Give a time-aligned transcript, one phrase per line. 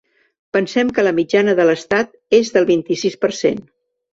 [0.55, 3.63] Pensem que la mitjana de l’estat és del vint-i-sis per cent.